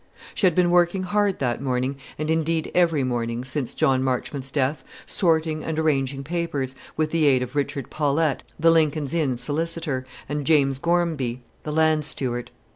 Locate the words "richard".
7.55-7.91